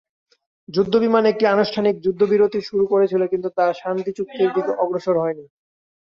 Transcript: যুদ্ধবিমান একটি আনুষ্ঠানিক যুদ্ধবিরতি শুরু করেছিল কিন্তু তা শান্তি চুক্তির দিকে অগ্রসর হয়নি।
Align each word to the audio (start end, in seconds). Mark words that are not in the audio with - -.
যুদ্ধবিমান 0.69 1.23
একটি 1.25 1.45
আনুষ্ঠানিক 1.47 1.95
যুদ্ধবিরতি 2.05 2.59
শুরু 2.69 2.85
করেছিল 2.91 3.21
কিন্তু 3.27 3.49
তা 3.57 3.65
শান্তি 3.81 4.11
চুক্তির 4.17 4.49
দিকে 4.55 4.71
অগ্রসর 4.83 5.15
হয়নি। 5.23 5.45